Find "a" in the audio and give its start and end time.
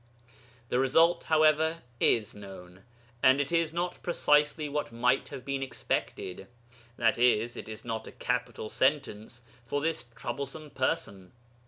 8.07-8.11